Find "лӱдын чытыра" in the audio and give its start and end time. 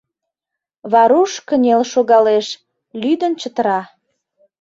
3.01-3.81